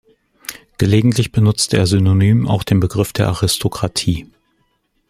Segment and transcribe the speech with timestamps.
[0.79, 4.25] Gelegentlich benutzte er synonym auch den Begriff der „Aristokratie“.